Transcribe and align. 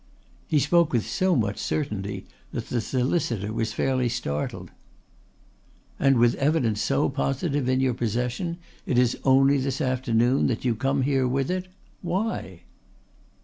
He 0.47 0.57
spoke 0.57 0.93
with 0.93 1.05
so 1.05 1.35
much 1.35 1.59
certainty 1.59 2.25
that 2.53 2.69
the 2.69 2.81
solicitor 2.81 3.53
was 3.53 3.71
fairly 3.71 4.09
startled. 4.09 4.71
"And 5.99 6.17
with 6.17 6.33
evidence 6.37 6.81
so 6.81 7.07
positive 7.07 7.69
in 7.69 7.81
your 7.81 7.93
possession 7.93 8.57
it 8.87 8.97
is 8.97 9.15
only 9.23 9.59
this 9.59 9.79
afternoon 9.79 10.47
that 10.47 10.65
you 10.65 10.73
come 10.73 11.03
here 11.03 11.27
with 11.27 11.51
it! 11.51 11.67
Why?" 12.01 12.61